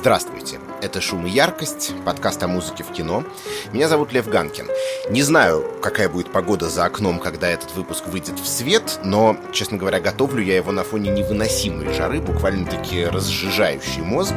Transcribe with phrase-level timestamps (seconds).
[0.00, 3.22] Здравствуйте, это «Шум и яркость», подкаст о музыке в кино.
[3.70, 4.66] Меня зовут Лев Ганкин.
[5.10, 9.76] Не знаю, какая будет погода за окном, когда этот выпуск выйдет в свет, но, честно
[9.76, 14.32] говоря, готовлю я его на фоне невыносимой жары, буквально-таки разжижающий мозг,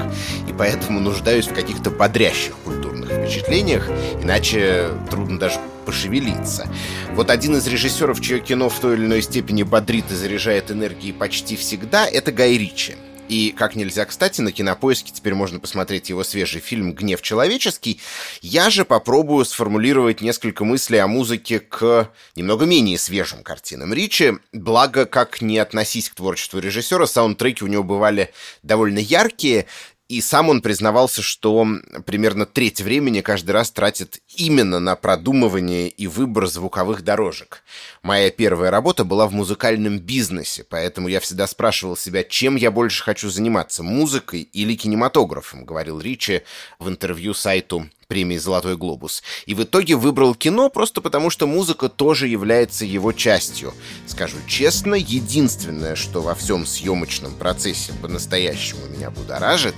[0.49, 3.87] и поэтому нуждаюсь в каких-то бодрящих культурных впечатлениях,
[4.21, 6.67] иначе трудно даже пошевелиться.
[7.13, 11.13] Вот один из режиссеров, чье кино в той или иной степени бодрит и заряжает энергией
[11.13, 12.97] почти всегда, это Гай Ричи.
[13.33, 17.99] И, как нельзя кстати, на Кинопоиске теперь можно посмотреть его свежий фильм «Гнев человеческий».
[18.43, 24.33] Я же попробую сформулировать несколько мыслей о музыке к немного менее свежим картинам Ричи.
[24.51, 29.65] Благо, как не относись к творчеству режиссера, саундтреки у него бывали довольно яркие,
[30.13, 31.67] и сам он признавался, что
[32.05, 37.63] примерно треть времени каждый раз тратит именно на продумывание и выбор звуковых дорожек.
[38.03, 43.03] Моя первая работа была в музыкальном бизнесе, поэтому я всегда спрашивал себя, чем я больше
[43.03, 46.43] хочу заниматься, музыкой или кинематографом, говорил Ричи
[46.77, 49.23] в интервью сайту премии «Золотой глобус».
[49.47, 53.73] И в итоге выбрал кино просто потому, что музыка тоже является его частью.
[54.05, 59.73] Скажу честно, единственное, что во всем съемочном процессе по-настоящему меня будоражит,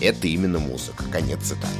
[0.00, 1.04] это именно музыка.
[1.10, 1.74] Конец цитаты.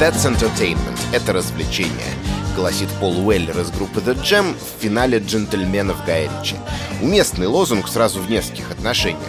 [0.00, 2.12] That's Entertainment— это развлечение,
[2.56, 6.56] гласит Пол Уэллер из группы The Jam в финале «Джентльменов Гая Ричи».
[7.00, 9.22] Уместный лозунг сразу в нескольких отношениях.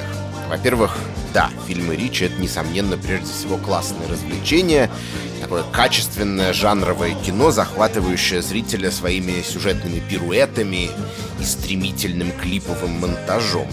[0.50, 0.98] Во-первых,
[1.36, 4.90] да, фильмы Ричи— это, несомненно, прежде всего классное развлечение,
[5.40, 10.90] такое качественное жанровое кино, захватывающее зрителя своими сюжетными пируэтами
[11.40, 13.68] и стремительным клиповым монтажом.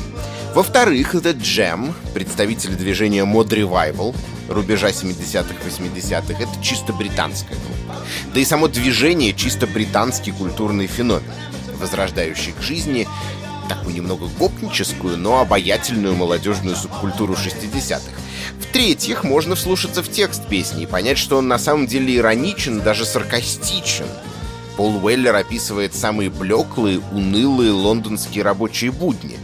[0.54, 4.14] Во-вторых, The Jam, представители движения Mod Revival,
[4.52, 8.00] рубежа 70-х, 80-х, это чисто британская группа.
[8.34, 11.32] Да и само движение чисто британский культурный феномен,
[11.78, 13.08] возрождающий к жизни
[13.68, 18.20] такую немного гопническую, но обаятельную молодежную субкультуру 60-х.
[18.58, 23.04] В-третьих, можно вслушаться в текст песни и понять, что он на самом деле ироничен, даже
[23.04, 24.06] саркастичен.
[24.76, 29.38] Пол Уэллер описывает самые блеклые, унылые лондонские рабочие будни.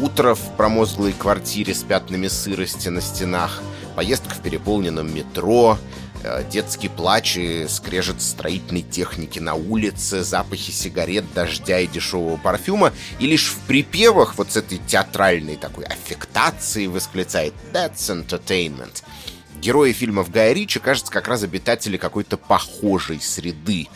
[0.00, 5.78] Утро в промозглой квартире с пятнами сырости на стенах, поездка в переполненном метро,
[6.22, 12.92] э, детский плач и скрежет строительной техники на улице, запахи сигарет, дождя и дешевого парфюма,
[13.18, 19.02] и лишь в припевах вот с этой театральной такой аффектацией восклицает «That's entertainment».
[19.60, 23.88] Герои фильмов Гая Ричи, кажется, как раз обитатели какой-то похожей среды.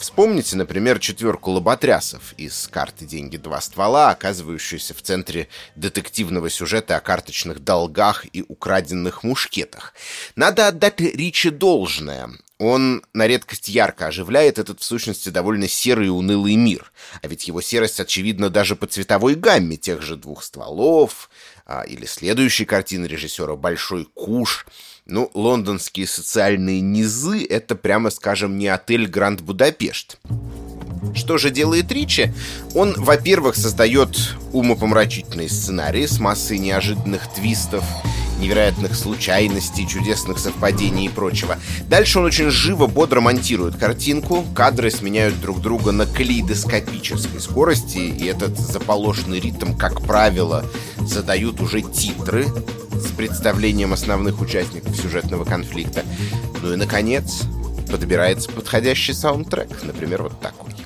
[0.00, 3.36] Вспомните, например, четверку лоботрясов из карты «Деньги.
[3.36, 9.92] Два ствола», оказывающуюся в центре детективного сюжета о карточных долгах и украденных мушкетах.
[10.36, 12.30] Надо отдать Ричи должное.
[12.56, 16.92] Он на редкость ярко оживляет этот, в сущности, довольно серый и унылый мир.
[17.20, 21.28] А ведь его серость очевидна даже по цветовой гамме тех же «Двух стволов»
[21.66, 24.66] а, или следующей картины режиссера «Большой куш»,
[25.10, 30.18] ну, лондонские социальные низы— это, прямо скажем, не отель Гранд Будапешт.
[31.14, 32.32] Что же делает Ричи?
[32.74, 37.84] Он, во-первых, создает умопомрачительные сценарии с массой неожиданных твистов,
[38.40, 41.58] невероятных случайностей, чудесных совпадений и прочего.
[41.88, 48.24] Дальше он очень живо, бодро монтирует картинку, кадры сменяют друг друга на калейдоскопической скорости, и
[48.24, 50.64] этот заполошенный ритм, как правило,
[50.98, 52.46] задают уже титры,
[53.00, 56.04] с представлением основных участников сюжетного конфликта.
[56.62, 57.42] Ну и, наконец,
[57.90, 60.79] подбирается подходящий саундтрек, например, вот такой.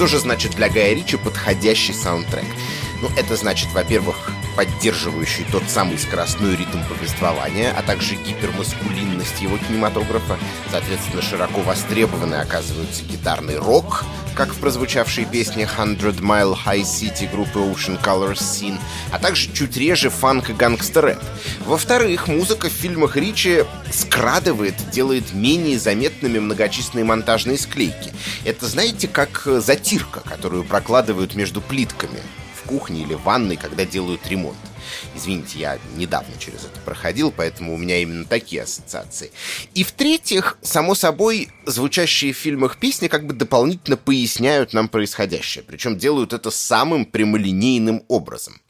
[0.00, 2.46] Что же значит для Гая Ричи подходящий саундтрек?
[3.02, 10.38] Ну, это значит, во-первых, поддерживающий тот самый скоростной ритм повествования, а также гипермаскулинность его кинематографа.
[10.70, 14.04] Соответственно, широко востребованный оказывается гитарный рок,
[14.34, 18.78] как в прозвучавшей песне «Hundred Mile High City» группы Ocean Colors Scene,
[19.10, 21.22] а также чуть реже фанк и гангстер-рэп.
[21.64, 28.12] Во-вторых, музыка в фильмах Ричи скрадывает, делает менее заметными многочисленные монтажные склейки.
[28.44, 32.20] Это, знаете, как затирка, которую прокладывают между плитками
[32.70, 34.56] кухне или ванной, когда делают ремонт.
[35.16, 39.32] Извините, я недавно через это проходил, поэтому у меня именно такие ассоциации.
[39.74, 45.64] И в-третьих, само собой, звучащие в фильмах песни как бы дополнительно поясняют нам происходящее.
[45.64, 48.60] Причем делают это самым прямолинейным образом.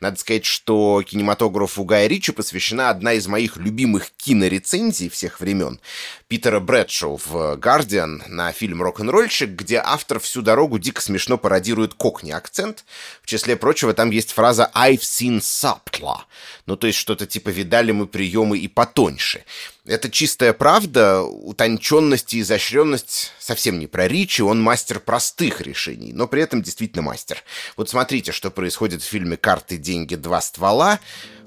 [0.00, 5.80] Надо сказать, что кинематографу Гая Ричи посвящена одна из моих любимых кинорецензий всех времен
[6.28, 12.32] Питера Брэдшоу в «Гардиан» на фильм «Рок-н-ролльщик», где автор всю дорогу дико смешно пародирует кокни
[12.32, 12.84] акцент.
[13.22, 16.18] В числе прочего, там есть фраза «I've seen subtler»,
[16.66, 19.44] ну то есть что-то типа «видали мы приемы и потоньше».
[19.86, 26.26] Это чистая правда, утонченность и изощренность совсем не про Ричи, он мастер простых решений, но
[26.26, 27.44] при этом действительно мастер.
[27.76, 30.98] Вот смотрите, что происходит в фильме «Карты, деньги, два ствола».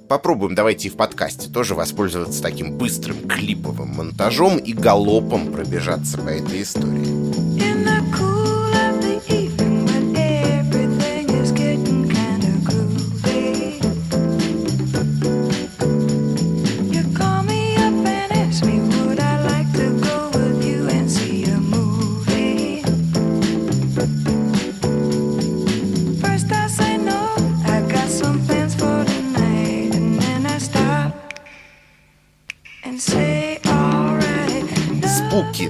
[0.07, 6.29] Попробуем, давайте и в подкасте тоже воспользоваться таким быстрым клиповым монтажом и галопом пробежаться по
[6.29, 7.59] этой истории.
[7.59, 8.38] Спуки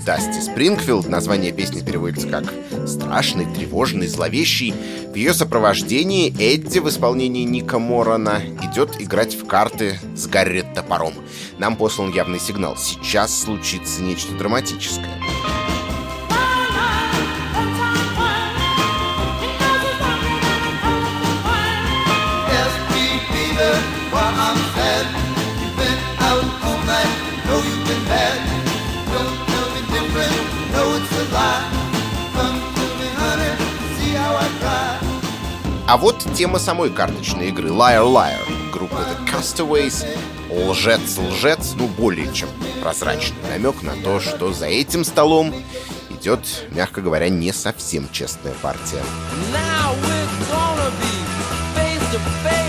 [0.10, 1.08] Дасти Спрингфилд.
[1.08, 2.52] Название песни переводится как
[2.88, 4.74] «страшный, тревожный, зловещий».
[5.08, 11.14] В ее сопровождении Эдди в исполнении Ника Морона идет играть в карты с Гарри топором.
[11.60, 12.76] Нам послан явный сигнал.
[12.76, 15.20] Сейчас случится нечто драматическое.
[35.90, 40.06] А вот тема самой карточной игры Liar Liar группы The Castaways
[40.48, 42.48] Лжец, лжец, ну более чем
[42.80, 45.52] прозрачный намек на то, что за этим столом
[46.12, 49.02] идет, мягко говоря, не совсем честная партия.
[49.52, 52.69] Now we're gonna be face to face.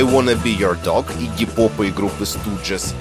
[0.00, 2.94] I Wanna Be Your Dog и гипопа и группы Stooges.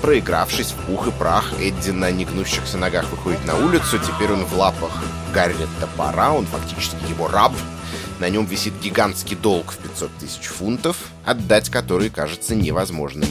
[0.00, 3.98] Проигравшись в пух и прах, Эдди на негнущихся ногах выходит на улицу.
[3.98, 4.92] Теперь он в лапах
[5.34, 7.52] Гарри топора, он фактически его раб.
[8.20, 13.28] На нем висит гигантский долг в 500 тысяч фунтов, отдать который кажется невозможным.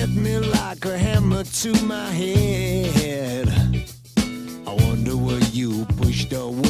[0.00, 2.69] hit me like a hammer to my head.
[6.30, 6.69] done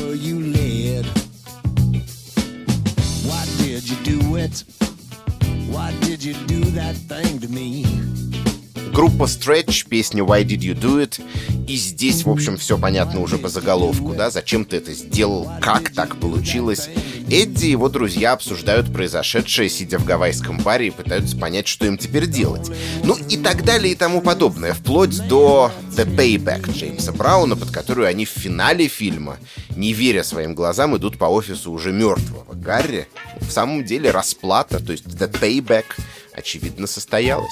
[9.01, 11.25] Группа Stretch, песня Why Did You Do It.
[11.67, 14.29] И здесь, в общем, все понятно уже по заголовку, да?
[14.29, 15.51] Зачем ты это сделал?
[15.63, 16.91] Как так получилось?
[17.31, 21.97] Эдди и его друзья обсуждают произошедшее, сидя в гавайском баре и пытаются понять, что им
[21.97, 22.71] теперь делать.
[23.03, 28.07] Ну и так далее и тому подобное, вплоть до The Payback Джеймса Брауна, под которую
[28.07, 29.39] они в финале фильма,
[29.77, 33.09] не веря своим глазам, идут по офису уже мертвого Гарри.
[33.41, 35.87] В самом деле расплата, то есть The Payback,
[36.35, 37.49] очевидно, состоялась.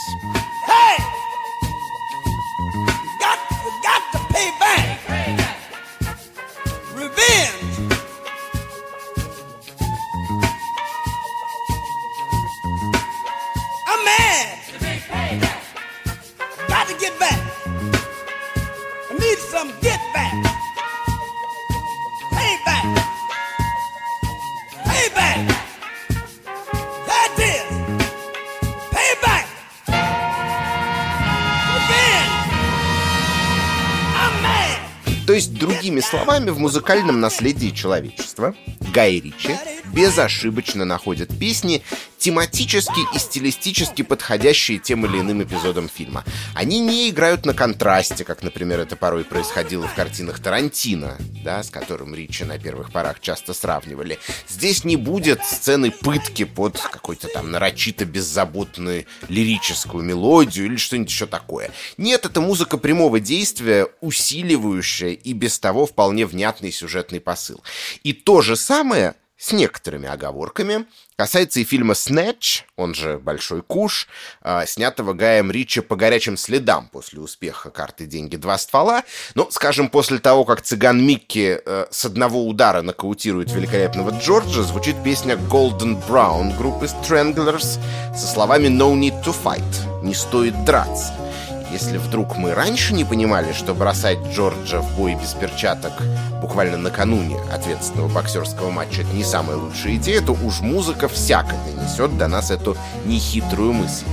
[35.99, 38.55] Другими словами, в музыкальном наследии человечества
[38.93, 39.57] Гай Ричи
[39.93, 41.83] безошибочно находит песни,
[42.29, 46.25] тематически и стилистически подходящие тем или иным эпизодам фильма.
[46.55, 51.71] Они не играют на контрасте, как, например, это порой происходило в картинах Тарантино, да, с
[51.71, 54.19] которым Ричи на первых порах часто сравнивали.
[54.47, 61.25] Здесь не будет сцены пытки под какой-то там нарочито беззаботную лирическую мелодию или что-нибудь еще
[61.25, 61.71] такое.
[61.97, 67.63] Нет, это музыка прямого действия, усиливающая и без того вполне внятный сюжетный посыл.
[68.03, 70.87] И то же самое с некоторыми оговорками.
[71.17, 74.09] Касается и фильма «Снэч», он же «Большой куш»,
[74.43, 79.05] э, снятого Гаем Ричи по горячим следам после успеха «Карты, деньги, два ствола».
[79.35, 85.03] Ну, скажем, после того, как цыган Микки э, с одного удара нокаутирует великолепного Джорджа, звучит
[85.03, 87.81] песня «Golden Brown» группы Stranglers
[88.17, 91.28] со словами «No need to fight»— «Не стоит драться».
[91.71, 95.93] Если вдруг мы раньше не понимали, что бросать Джорджа в бой без перчаток
[96.41, 102.17] буквально накануне ответственного боксерского матча это не самая лучшая идея, то уж музыка всяко донесет
[102.17, 104.07] до нас эту нехитрую мысль.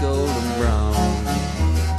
[0.00, 0.97] Golden brown,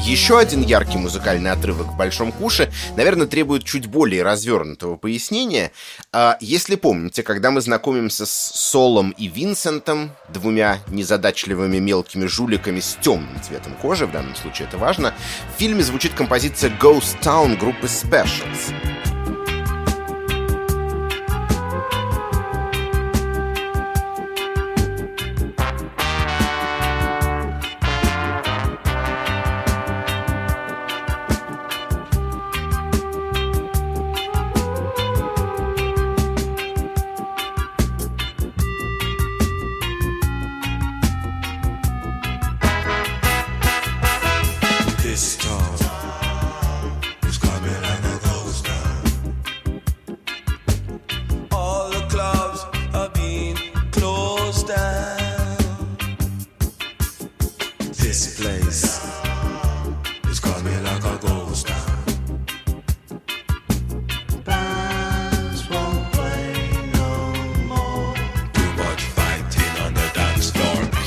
[0.09, 5.71] еще один яркий музыкальный отрывок в «Большом куше», наверное, требует чуть более развернутого пояснения.
[6.11, 12.97] А, если помните, когда мы знакомимся с Солом и Винсентом, двумя незадачливыми мелкими жуликами с
[12.99, 15.13] темным цветом кожи, в данном случае это важно,
[15.55, 18.73] в фильме звучит композиция «Ghost Town» группы Specials.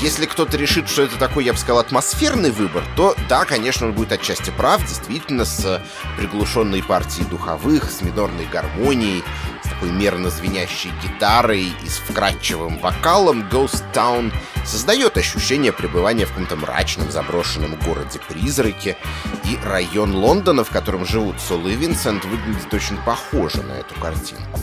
[0.03, 3.93] Если кто-то решит, что это такой, я бы сказал, атмосферный выбор, то да, конечно, он
[3.93, 5.81] будет отчасти прав, действительно, с
[6.17, 9.23] приглушенной партией духовых, с минорной гармонией,
[9.63, 14.33] с такой мерно звенящей гитарой и с вкрадчивым вокалом Ghost Town
[14.65, 18.97] создает ощущение пребывания в каком-то мрачном заброшенном городе-призраке,
[19.45, 24.59] и район Лондона, в котором живут Сол и Винсент, выглядит очень похоже на эту картинку.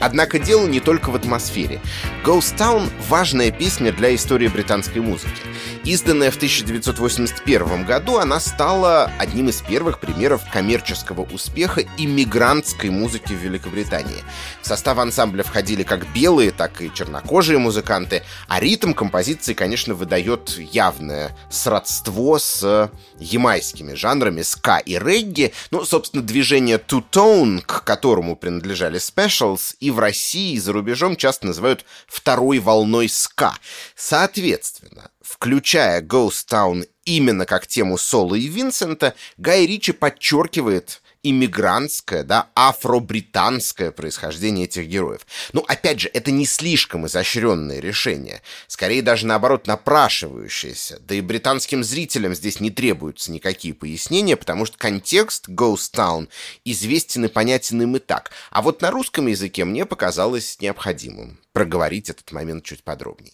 [0.00, 1.80] Однако дело не только в атмосфере.
[2.24, 5.42] Ghost Town— важная песня для истории британской музыки.
[5.84, 13.42] Изданная в 1981 году, она стала одним из первых примеров коммерческого успеха иммигрантской музыки в
[13.42, 14.22] Великобритании.
[14.60, 20.58] В состав ансамбля входили как белые, так и чернокожие музыканты, а ритм композиции, конечно, выдает
[20.58, 28.98] явное сродство с ямайскими жанрами ска и регги, ну, собственно, движение two-tone, к которому принадлежали
[28.98, 33.54] Specials, и в России, и за рубежом часто называют второй волной ска.
[33.96, 42.48] Соответственно, включая Ghost Town именно как тему Соло и Винсента, Гай Ричи подчеркивает иммигрантское, да,
[42.54, 45.26] афро-британское происхождение этих героев.
[45.52, 51.00] Ну, опять же, это не слишком изощренное решение, скорее даже наоборот напрашивающееся.
[51.00, 56.28] Да и британским зрителям здесь не требуются никакие пояснения, потому что контекст Ghost Town
[56.64, 58.30] известен и понятен им и так.
[58.50, 63.32] А вот на русском языке мне показалось необходимым проговорить этот момент чуть подробнее.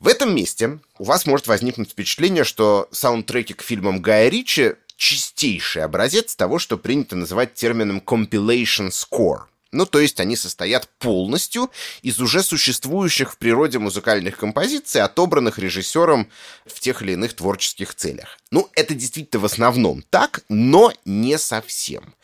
[0.00, 5.82] В этом месте у вас может возникнуть впечатление, что саундтреки к фильмам Гая Ричи чистейший
[5.82, 9.46] образец того, что принято называть термином compilation score.
[9.72, 16.30] Ну, то есть они состоят полностью из уже существующих в природе музыкальных композиций, отобранных режиссером
[16.66, 18.38] в тех или иных творческих целях.
[18.52, 22.14] Ну, это действительно в основном так, но не совсем.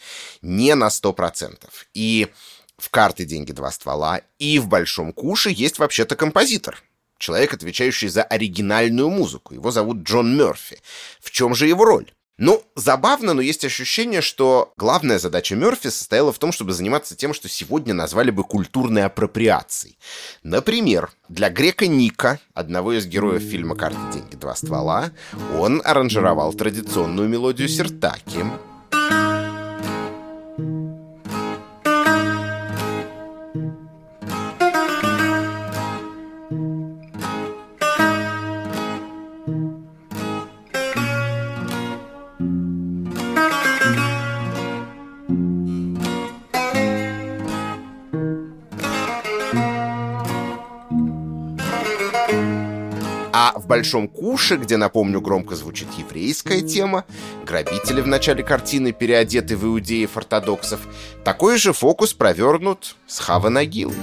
[0.40, 1.58] Не на 100%.
[1.94, 2.28] И
[2.76, 6.80] в «Карты, деньги, два ствола» и в «Большом куше» есть вообще-то композитор.
[7.18, 9.54] Человек, отвечающий за оригинальную музыку.
[9.54, 10.78] Его зовут Джон Мерфи.
[11.18, 12.12] В чем же его роль?
[12.38, 17.34] Ну, забавно, но есть ощущение, что главная задача Мерфи состояла в том, чтобы заниматься тем,
[17.34, 19.98] что сегодня назвали бы культурной апроприацией.
[20.44, 25.10] Например, для грека Ника, одного из героев фильма «Карты, деньги, два ствола»,
[25.58, 28.44] он аранжировал традиционную мелодию Сертаки,
[53.78, 57.04] «Большом куше», где, напомню, громко звучит еврейская тема,
[57.46, 60.80] грабители в начале картины переодеты в иудеев-ортодоксов,
[61.24, 63.94] такой же фокус провернут с Хава Нагилой.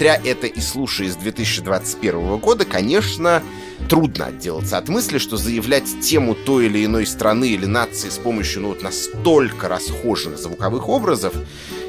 [0.00, 3.42] Смотря это и слушая из 2021 года, конечно,
[3.90, 8.62] трудно отделаться от мысли, что заявлять тему той или иной страны или нации с помощью
[8.62, 11.34] ну, вот настолько расхожих звуковых образов,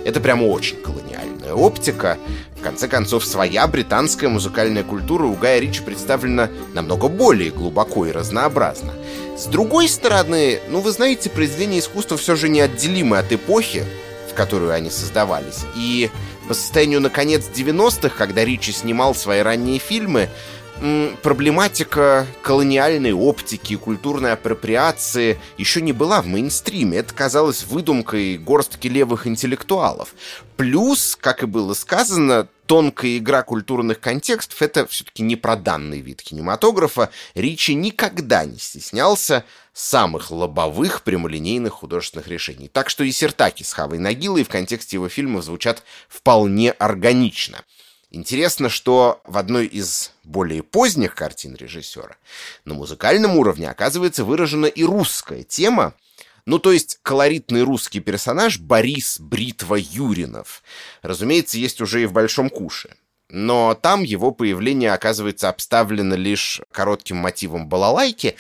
[0.03, 2.18] это прямо очень колониальная оптика.
[2.60, 8.12] В конце концов, своя британская музыкальная культура у Гая Ричи представлена намного более глубоко и
[8.12, 8.91] разнообразно.
[9.38, 13.86] С другой стороны, ну вы знаете, произведения искусства все же неотделимы от эпохи,
[14.30, 15.65] в которую они создавались.
[15.77, 16.10] И
[16.51, 20.27] по состоянию на конец 90-х, когда Ричи снимал свои ранние фильмы,
[21.22, 26.98] проблематика колониальной оптики, культурной апроприации еще не была в мейнстриме.
[26.98, 30.16] Это казалось выдумкой горстки левых интеллектуалов.
[30.57, 37.12] Плюс, как и было сказано, тонкая игра культурных контекстов— это все-таки не проданный вид кинематографа.
[37.36, 42.68] Ричи никогда не стеснялся самых лобовых прямолинейных художественных решений.
[42.68, 47.64] Так что и Сертаки с Хавой Нагилой в контексте его фильмов звучат вполне органично.
[48.14, 52.16] Интересно, что в одной из более поздних картин режиссера
[52.66, 55.94] на музыкальном уровне оказывается выражена и русская тема,
[56.46, 60.64] ну, то есть колоритный русский персонаж Борис Бритва Юринов.
[61.01, 62.96] Разумеется, есть уже и в «Большом куше».
[63.29, 68.36] Но там его появление оказывается обставлено лишь коротким мотивом балалайки,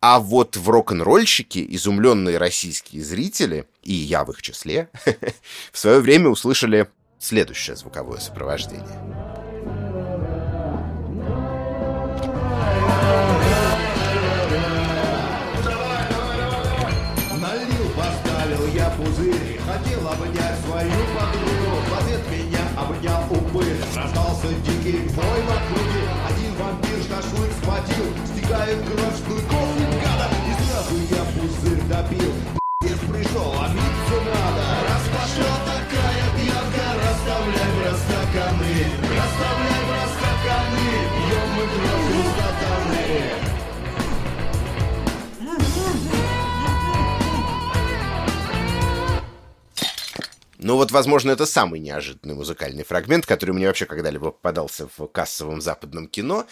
[0.00, 4.88] а вот в рок-н-ролльщике изумленные российские зрители, и я в их числе,
[5.72, 9.25] в свое время услышали следующее звуковое сопровождение.
[28.66, 29.68] Стекает кровь штурков,
[30.02, 32.32] гада, и сразу я пузырь допил,
[50.66, 55.60] Ну вот, возможно, это самый неожиданный музыкальный фрагмент, который мне вообще когда-либо попадался в кассовом
[55.60, 56.44] западном кино.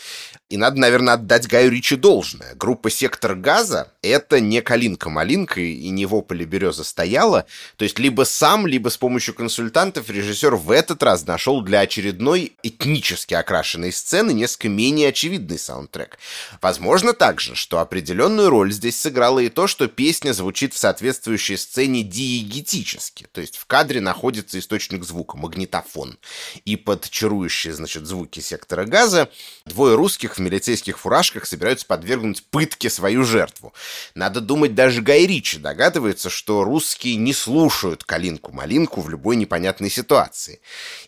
[0.48, 2.55] И надо, наверное, отдать Гаю Ричи должное.
[2.55, 7.46] Группа «Сектор газа»— это не калинка-малинка и не вопль береза стояла.
[7.74, 12.53] То есть либо сам, либо с помощью консультантов режиссер в этот раз нашел для очередной
[12.62, 16.20] этнически окрашенной сцены несколько менее очевидный саундтрек.
[16.62, 22.05] Возможно также, что определенную роль здесь сыграло и то, что песня звучит в соответствующей сцене
[22.05, 26.19] диегетически, то есть в кадре находится источник звука, магнитофон.
[26.64, 29.29] И под чарующие, значит, звуки сектора газа
[29.64, 33.75] двое русских в милицейских фуражках собираются подвергнуть пытке свою жертву.
[34.14, 40.61] Надо думать, даже Гай Ричи догадывается, что русские не слушают калинку-малинку в любой непонятной ситуации.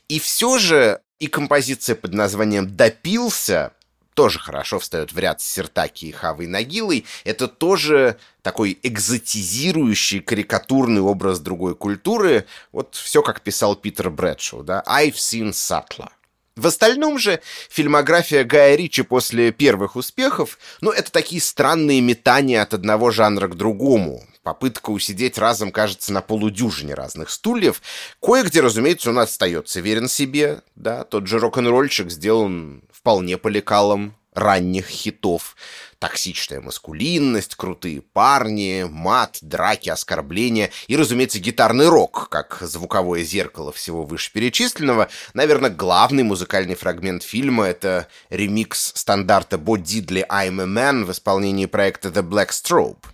[0.09, 3.73] И все же и композиция под названием «Допился»
[4.16, 7.05] тоже хорошо встает в ряд с Сертаки и Хавой Нагилой.
[7.24, 12.46] Это тоже такой экзотизирующий, карикатурный образ другой культуры.
[12.72, 14.83] Вот все, как писал Питер Брэдшоу, да?
[14.87, 16.09] «I've seen Sattler».
[16.57, 22.72] В остальном же фильмография Гая Ричи после первых успехов, ну, это такие странные метания от
[22.72, 24.24] одного жанра к другому.
[24.42, 27.83] Попытка усидеть разом, кажется, на полудюжине разных стульев.
[28.22, 34.88] Кое-где, разумеется, он остается верен себе, да, тот же рок-н-ролльчик сделан вполне по лекалам ранних
[34.88, 35.55] хитов.
[36.01, 44.03] Токсичная маскулинность, крутые парни, мат, драки, оскорбления и, разумеется, гитарный рок, как звуковое зеркало всего
[44.03, 45.09] вышеперечисленного.
[45.35, 51.66] Наверное, главный музыкальный фрагмент фильма— это ремикс стандарта Бо Дидли «I'm a Man» в исполнении
[51.66, 53.05] проекта The Black Strobe.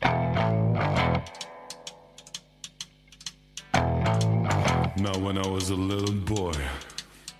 [4.96, 6.54] Now, when I was a little boy,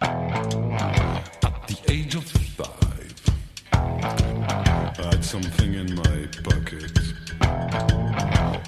[0.03, 3.33] at the age of vibe.
[3.73, 6.93] I had something in my pocket.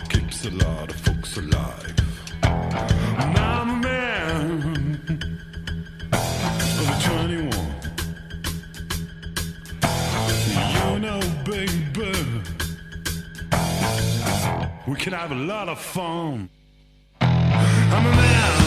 [0.09, 1.95] Keeps a lot of folks alive.
[2.43, 5.21] And I'm a man
[6.81, 7.51] of 21.
[10.65, 12.13] You know, baby,
[14.87, 16.49] we can have a lot of fun.
[17.21, 18.65] I'm a man.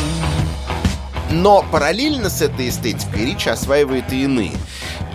[1.29, 4.53] Но параллельно с этой эстетикой Рич осваивает и иные.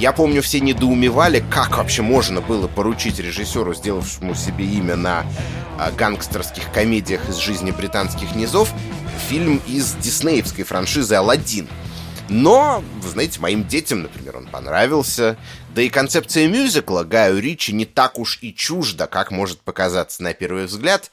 [0.02, 5.24] Я помню, все недоумевали, как вообще можно было поручить режиссеру, сделавшему себе имя на
[5.78, 8.74] а, гангстерских комедиях из жизни британских низов,
[9.28, 11.68] фильм из диснеевской франшизы «Аладдин».
[12.28, 15.36] Но, вы знаете, моим детям, например, он понравился.
[15.72, 20.34] Да и концепция мюзикла Гаю Ричи не так уж и чужда, как может показаться на
[20.34, 21.12] первый взгляд.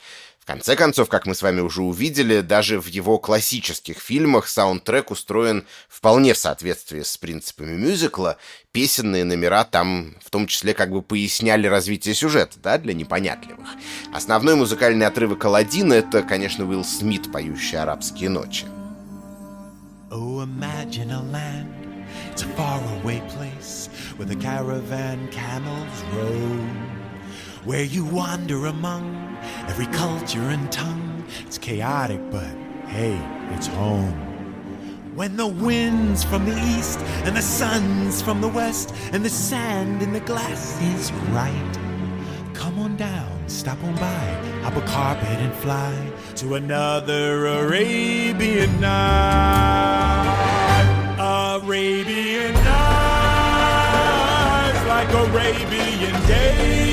[0.50, 5.64] Конце концов, как мы с вами уже увидели, даже в его классических фильмах саундтрек устроен
[5.88, 8.36] вполне в соответствии с принципами мюзикла.
[8.72, 13.68] Песенные номера там в том числе как бы поясняли развитие сюжета, да, для непонятливых.
[14.12, 18.66] Основной музыкальный отрывок Алладина— это, конечно, Уилл Смит, поющий «Арабские ночи».
[20.10, 20.44] Oh,
[24.18, 27.09] where the caravan camels roam.
[27.66, 31.26] Where you wander among every culture and tongue.
[31.46, 32.48] It's chaotic, but
[32.88, 33.20] hey,
[33.54, 34.16] it's home.
[35.14, 40.02] When the wind's from the east and the sun's from the west and the sand
[40.02, 41.78] in the glass is right.
[42.54, 44.26] Come on down, stop on by,
[44.64, 45.94] hop a carpet and fly
[46.36, 50.36] to another Arabian night.
[51.20, 52.80] Arabian nights,
[54.88, 56.89] like Arabian days.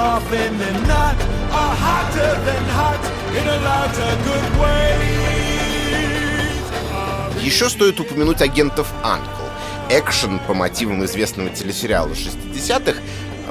[0.00, 1.16] Often than not,
[1.52, 3.02] are hotter than hot
[3.38, 5.10] in a lot of good ways.
[7.42, 9.44] Еще стоит упомянуть агентов Анкл.
[9.90, 12.98] Экшен по мотивам известного телесериала 60-х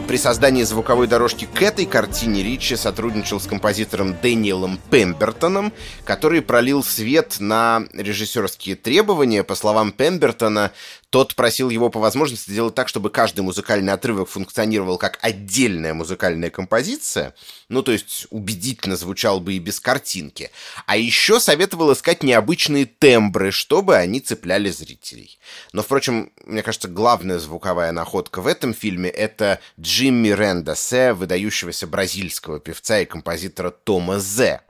[0.09, 5.71] при создании звуковой дорожки к этой картине Ричи сотрудничал с композитором Дэниелом Пембертоном,
[6.03, 9.43] который пролил свет на режиссерские требования.
[9.43, 10.71] По словам Пембертона,
[11.09, 16.49] тот просил его по возможности сделать так, чтобы каждый музыкальный отрывок функционировал как отдельная музыкальная
[16.49, 17.33] композиция,
[17.67, 20.51] ну, то есть убедительно звучал бы и без картинки.
[20.85, 25.39] А еще советовал искать необычные тембры, чтобы они цепляли зрителей.
[25.73, 32.59] Но, впрочем, мне кажется, главная звуковая находка в этом фильме— это Джимми Рендасе, выдающегося бразильского
[32.59, 34.61] певца и композитора Тома Зе.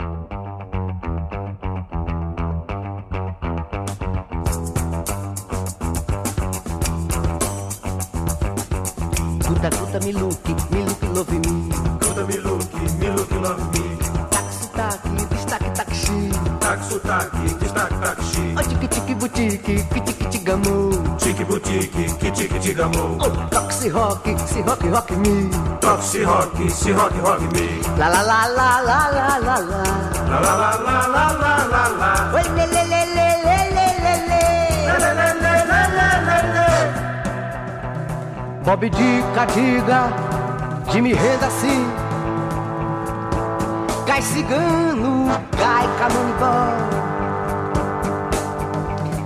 [10.00, 11.40] Guta, me look, me look, love me.
[12.00, 13.98] Guda me look, me look, love me.
[14.32, 16.32] Taxi, taxi, destaque, taxi.
[16.60, 18.56] Tak sotaque, destaque taxi.
[18.56, 20.92] Oh, tique, tique, boutique, tique, tique, gamou.
[21.18, 23.18] Tique boutique, que tique tigamo.
[23.20, 25.50] Oh, taxi, rock, se rock, rock me.
[26.02, 27.68] Se rock, se rock, rock me.
[27.98, 29.84] La la la la la la la la.
[30.30, 32.12] La la la la la la la la.
[32.32, 33.49] Oh, le le le le le
[38.69, 40.13] Bob Dica, diga,
[40.91, 41.88] Jimmy renda assim.
[44.05, 45.25] Cai cigano,
[45.58, 46.77] cai canonibal.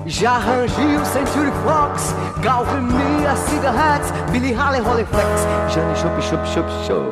[0.06, 6.69] Já rangiu Century Fox, Calvin Mia, Cigarettes, Billy Haley, Holly Flex, Johnny Shop, Shop, Shop,
[6.88, 7.03] Shop.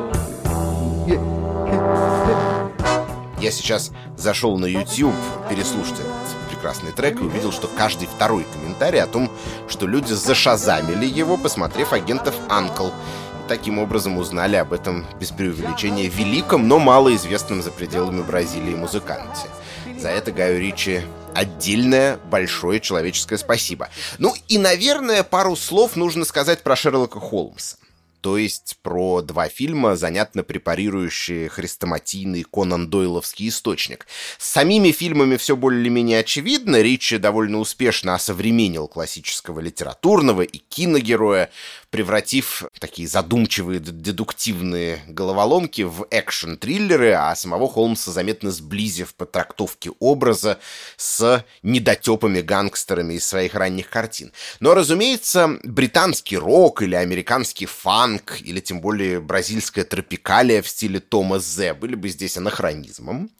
[1.06, 1.20] Yeah.
[3.38, 5.12] Я сейчас зашел на YouTube
[5.50, 9.28] переслушать этот прекрасный трек и увидел, что каждый второй комментарий о том,
[9.68, 12.90] что люди зашазамили его, посмотрев агентов Анкл.
[13.48, 19.48] Таким образом узнали об этом без преувеличения великом, но малоизвестном за пределами Бразилии музыканте.
[19.98, 21.00] За это Гаю Ричи
[21.34, 23.88] отдельное большое человеческое спасибо.
[24.18, 27.76] Ну и, наверное, пару слов нужно сказать про Шерлока Холмса
[28.22, 34.06] то есть про два фильма, занятно препарирующие хрестоматийный Конан Дойловский источник.
[34.38, 36.80] С самими фильмами все более-менее очевидно.
[36.80, 41.50] Ричи довольно успешно осовременил классического литературного и киногероя,
[41.90, 50.60] превратив такие задумчивые дедуктивные головоломки в экшн-триллеры, а самого Холмса заметно сблизив по трактовке образа
[50.96, 54.32] с недотепами гангстерами из своих ранних картин.
[54.60, 61.00] Но, разумеется, британский рок или американский фан фанк или тем более бразильская тропикалия в стиле
[61.00, 63.30] Тома Зе были бы здесь анахронизмом.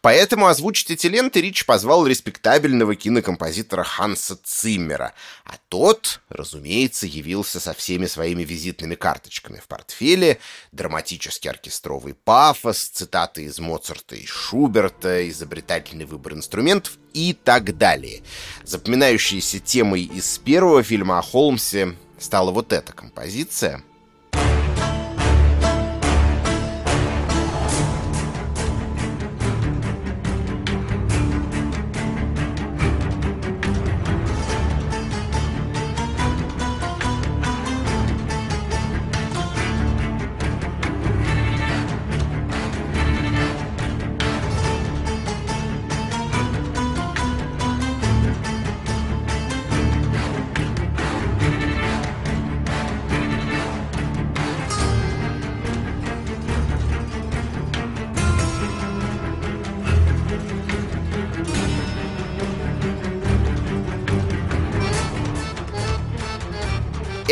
[0.00, 5.12] Поэтому озвучить эти ленты Рич позвал респектабельного кинокомпозитора Ханса Циммера,
[5.44, 10.38] а тот, разумеется, явился со всеми своими визитными карточками в портфеле,
[10.72, 18.22] драматический оркестровый пафос, цитаты из Моцарта и Шуберта, изобретательный выбор инструментов и так далее.
[18.64, 23.82] Запоминающейся темой из первого фильма о Холмсе стала вот эта композиция—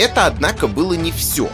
[0.05, 1.51] это, однако, было не все.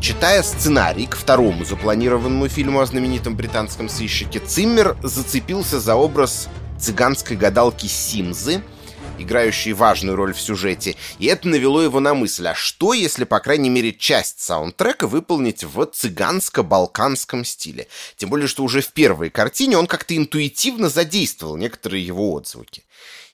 [0.00, 6.48] Читая сценарий к второму запланированному фильму о знаменитом британском сыщике, Циммер зацепился за образ
[6.78, 8.62] цыганской гадалки Симзы—
[9.18, 13.40] играющие важную роль в сюжете, и это навело его на мысль, а что, если, по
[13.40, 17.88] крайней мере, часть саундтрека выполнить в цыганско-балканском стиле?
[18.16, 22.84] Тем более, что уже в первой картине он как-то интуитивно задействовал некоторые его отзвуки.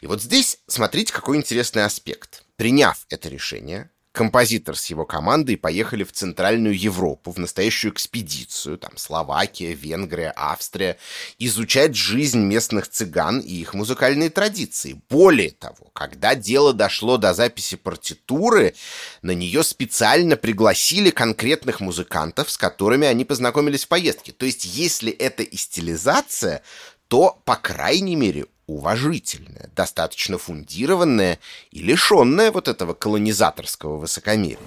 [0.00, 2.44] И вот здесь смотрите, какой интересный аспект.
[2.56, 8.96] Приняв это решение, композитор с его командой поехали в Центральную Европу, в настоящую экспедицию, там
[8.96, 10.98] Словакия, Венгрия, Австрия,
[11.40, 15.02] изучать жизнь местных цыган и их музыкальные традиции.
[15.10, 18.74] Более того, когда дело дошло до записи партитуры,
[19.22, 24.30] на нее специально пригласили конкретных музыкантов, с которыми они познакомились в поездке.
[24.30, 26.62] То есть, если это и стилизация,
[27.08, 31.38] то, по крайней мере, уважительная, достаточно фундированная
[31.70, 34.58] и лишенная вот этого колонизаторского высокомерия.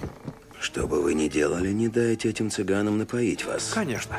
[0.60, 3.70] Что бы вы ни делали, не дайте этим цыганам напоить вас.
[3.72, 4.16] Конечно.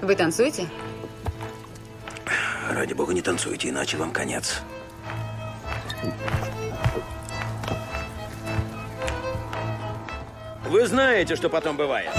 [0.00, 0.68] Вы танцуете?
[2.70, 4.60] Ради бога, не танцуйте, иначе вам конец.
[10.68, 12.10] Вы знаете, что потом бывает.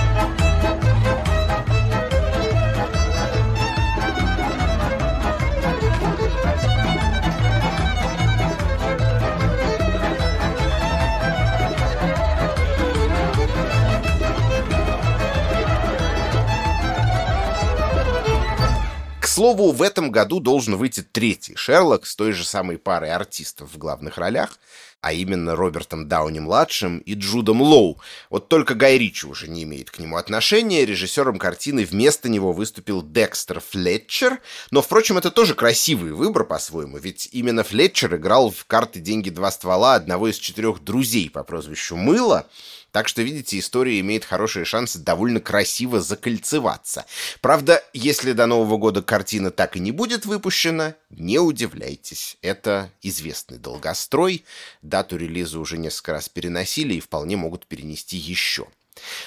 [19.47, 23.77] Слову, в этом году должен выйти третий Шерлок с той же самой парой артистов в
[23.77, 24.59] главных ролях,
[24.99, 27.97] а именно Робертом Дауни-младшим и Джудом Лоу.
[28.29, 30.85] Вот только Гай Ричи уже не имеет к нему отношения.
[30.85, 34.39] Режиссером картины вместо него выступил Декстер Флетчер.
[34.71, 39.49] Но, впрочем, это тоже красивый выбор по-своему, ведь именно Флетчер играл в «Карты, деньги, два
[39.51, 42.47] ствола» одного из четырех друзей по прозвищу Мыло,
[42.91, 47.05] так что, видите, история имеет хорошие шансы довольно красиво закольцеваться.
[47.41, 52.37] Правда, если до Нового года картина так и не будет выпущена, не удивляйтесь.
[52.41, 54.45] Это известный долгострой.
[54.81, 58.67] Дату релиза уже несколько раз переносили и вполне могут перенести еще.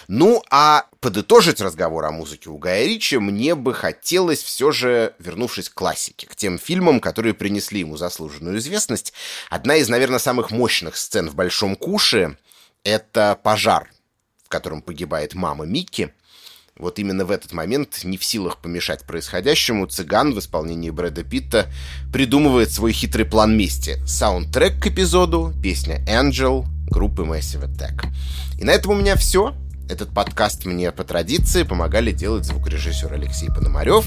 [0.08, 5.68] Ну, а подытожить разговор о музыке у Гая Ричи мне бы хотелось все же, вернувшись
[5.68, 9.12] к классике, к тем фильмам, которые принесли ему заслуженную известность.
[9.48, 12.36] Одна из, наверное, самых мощных сцен в «Большом куше»
[12.84, 13.90] это пожар,
[14.44, 16.12] в котором погибает мама Микки.
[16.76, 21.70] Вот именно в этот момент, не в силах помешать происходящему, цыган в исполнении Брэда Питта
[22.10, 23.98] придумывает свой хитрый план мести.
[24.06, 28.06] Саундтрек к эпизоду, песня «Angel» группы Massive Attack.
[28.58, 29.54] И на этом у меня все.
[29.90, 34.06] Этот подкаст мне по традиции помогали делать звукорежиссер Алексей Пономарев,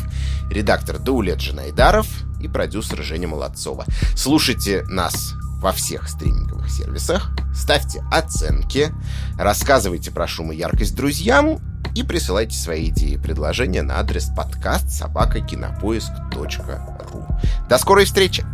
[0.49, 2.07] редактор Даулет Женайдаров
[2.41, 3.85] и продюсер Женя Молодцова.
[4.15, 8.93] Слушайте нас во всех стриминговых сервисах, ставьте оценки,
[9.39, 11.59] рассказывайте про шум и яркость друзьям
[11.95, 17.27] и присылайте свои идеи и предложения на адрес подкаст собакакинопоиск.ру.
[17.69, 18.45] До скорой встречи!